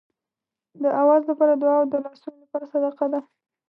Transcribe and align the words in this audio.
د 0.81 0.83
آواز 1.01 1.21
لپاره 1.31 1.53
دعا 1.55 1.75
او 1.79 1.85
د 1.91 1.95
لاسونو 2.03 2.37
لپاره 2.43 2.65
صدقه 2.73 3.05
ده. 3.13 3.19